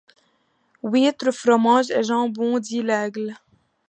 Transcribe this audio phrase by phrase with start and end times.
[0.83, 3.35] Huîtres, fromage et jambon, dit Laigle.